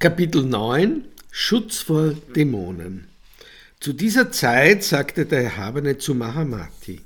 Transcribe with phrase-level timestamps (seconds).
[0.00, 3.08] Kapitel 9 Schutz vor Dämonen
[3.80, 7.00] Zu dieser Zeit sagte der Erhabene zu Mahamati,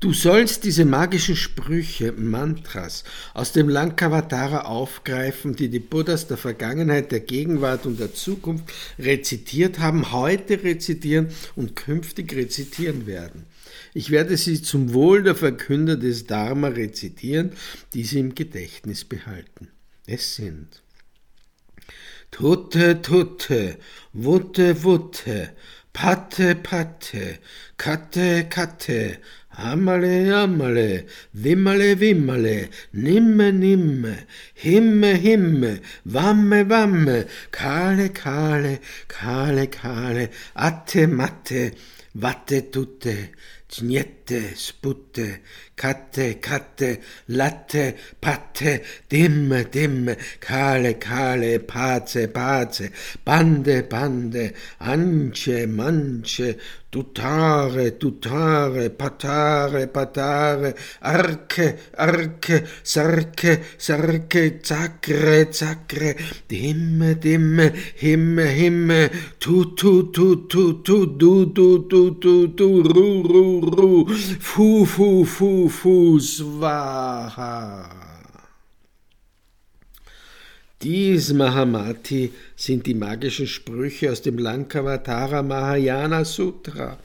[0.00, 7.12] Du sollst diese magischen Sprüche, Mantras aus dem Lankavatara aufgreifen, die die Buddhas der Vergangenheit,
[7.12, 8.64] der Gegenwart und der Zukunft
[8.98, 13.46] rezitiert haben, heute rezitieren und künftig rezitieren werden.
[13.94, 17.52] Ich werde sie zum Wohl der Verkünder des Dharma rezitieren,
[17.94, 19.68] die sie im Gedächtnis behalten.
[20.06, 20.82] Es sind
[22.30, 23.78] Tutte, tutte,
[24.12, 25.54] vutte, vutte,
[25.92, 27.40] patte, patte,
[27.76, 29.20] catte, catte,
[29.56, 41.06] amale, amale, vimmale, vimmale, nimme, nimme, himme, himme, vamme, vamme, cale, cale, cale, cale, atte,
[41.06, 41.74] matte,
[42.12, 43.30] vatte tutte,
[43.70, 45.42] Cniette, sputte,
[45.76, 46.98] katte, katte,
[47.28, 52.90] latte, patte, dimme, dimme, kale, kale, pace, pace,
[53.24, 56.58] bande, bande, ance, mance,
[56.90, 66.16] tutare, tutare, patare, patare, arche, arche, sarche, sarche, zacre, zacre,
[66.48, 73.22] dimme, dimme, himme, himme, tu, tu, tu, tu, tu, du, du, du, du, du, ru,
[73.22, 77.88] ru, ru, fu, fu, fu, fu, swaha.
[80.82, 86.96] Dies Mahamati sind die magischen Sprüche aus dem Lankavatara Mahayana Sutra.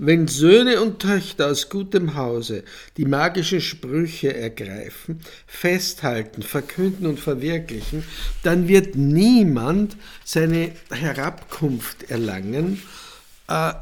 [0.00, 2.62] Wenn Söhne und Töchter aus gutem Hause
[2.96, 8.04] die magischen Sprüche ergreifen, festhalten, verkünden und verwirklichen,
[8.44, 12.80] dann wird niemand seine Herabkunft erlangen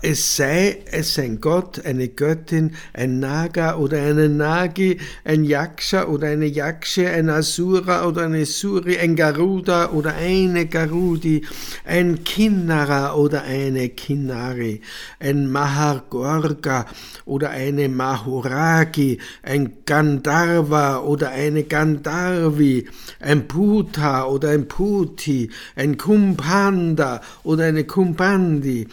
[0.01, 6.29] es sei es ein Gott, eine Göttin, ein Naga oder eine Nagi, ein Yaksha oder
[6.29, 11.45] eine Yakshe, ein Asura oder eine Suri, ein Garuda oder eine Garudi,
[11.85, 14.83] ein Kinnara oder eine Kinnari,
[15.19, 16.87] ein Mahargorga
[17.25, 22.87] oder eine Mahuragi, ein Gandharva oder eine Gandharvi,
[23.19, 28.87] ein Puta oder ein Puti, ein Kumpanda oder eine Kumpandi,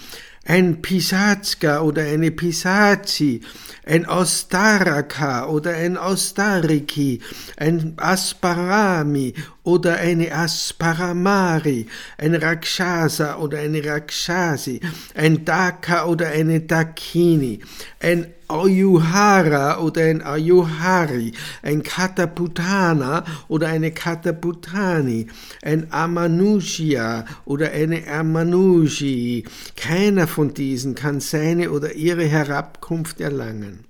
[0.45, 3.41] ein Pisatska oder eine Pisazi,
[3.85, 7.21] ein Ostaraka oder ein Ostariki,
[7.57, 9.33] ein Asparami
[9.63, 11.88] oder eine Asparamari,
[12.18, 14.81] ein Rakshasa oder eine Rakshasi,
[15.16, 17.59] ein Daka oder eine Dakini,
[18.00, 21.31] ein Ayuhara oder ein Ayuhari,
[21.62, 25.28] ein Kataputana oder eine Kataputani,
[25.62, 29.45] ein Amanushya oder eine Amanushi.
[29.75, 33.85] Keiner von diesen kann seine oder ihre Herabkunft erlangen.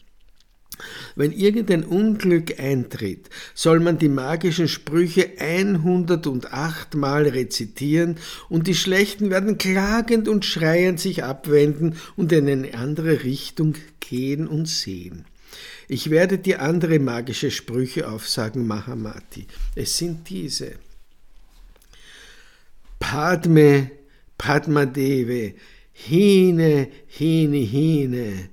[1.16, 8.18] Wenn irgendein Unglück eintritt, soll man die magischen Sprüche 108 Mal rezitieren
[8.50, 14.48] und die Schlechten werden klagend und schreiend sich abwenden und in eine andere Richtung gehen
[14.48, 15.26] und sehen.
[15.88, 19.46] Ich werde dir andere magische Sprüche aufsagen, Mahamati.
[19.76, 20.74] Es sind diese.
[23.00, 23.92] Padme,
[24.38, 25.54] Padmadeve,
[25.92, 28.50] Hine, Hine, Hine,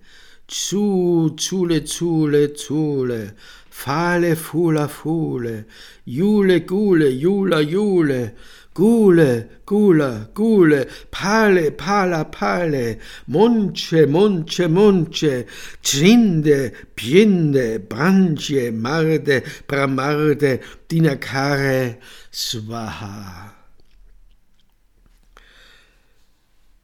[0.50, 3.34] Zu, Zule, Zule, Zule,
[3.70, 5.64] Fale, Fula, Fule,
[6.04, 8.34] Jule, Gule, Jula, Jule,
[8.74, 15.46] Gule, Gula, Gule, Pale, Pala, Pale, Monce, Monce, Monce,
[15.84, 21.98] Trinde, Piende, Branche, Marde, Bramarde, Dinakare,
[22.32, 23.59] Swaha.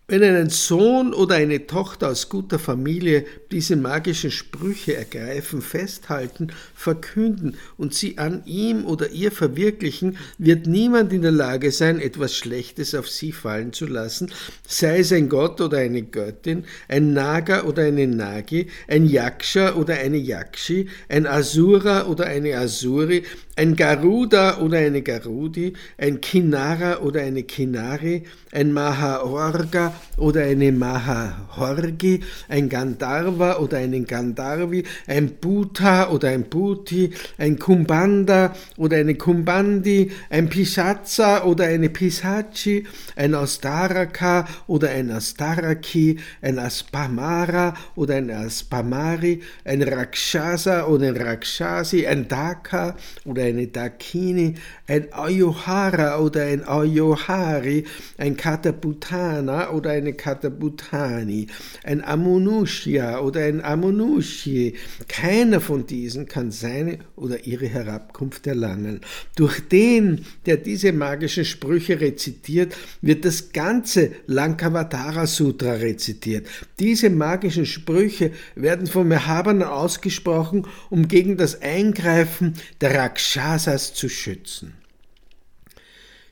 [0.09, 7.56] Wenn ein Sohn oder eine Tochter aus guter Familie diese magischen Sprüche ergreifen, festhalten, verkünden
[7.77, 12.94] und sie an ihm oder ihr verwirklichen, wird niemand in der Lage sein, etwas Schlechtes
[12.94, 14.31] auf sie fallen zu lassen,
[14.69, 19.94] sei es ein Gott oder eine Göttin, ein Naga oder eine Nagi, ein Yaksha oder
[19.94, 23.25] eine Yakshi, ein Asura oder eine Asuri,
[23.56, 28.23] ein Garuda oder eine Garudi, ein Kinara oder eine Kinari,
[28.53, 37.10] ein Mahaorga oder eine Mahahorgi, ein Gandharva oder einen Gandharvi, ein Bhuta oder ein Bhuti,
[37.38, 46.19] ein Kumbanda oder eine Kumbandi, ein Pisatsa oder eine Pisachi, ein Astaraka oder ein Astaraki,
[46.43, 54.54] ein Aspamara oder ein Aspamari, ein Rakshasa oder ein Rakshasi, ein Daka oder eine Dakini,
[54.87, 57.84] ein Ayuhara oder ein Ayuhari,
[58.19, 61.47] ein Kataputana oder oder eine Katabutani,
[61.85, 64.75] ein Amunushya oder ein Amunushi,
[65.06, 69.00] keiner von diesen kann seine oder ihre Herabkunft erlangen.
[69.37, 76.49] Durch den, der diese magischen Sprüche rezitiert, wird das ganze Lankavatara Sutra rezitiert.
[76.81, 84.73] Diese magischen Sprüche werden vom Erhabenen ausgesprochen, um gegen das Eingreifen der Rakshasas zu schützen.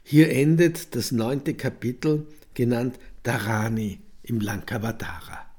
[0.03, 5.54] Hier endet das neunte Kapitel, genannt Dharani im Lankavatara.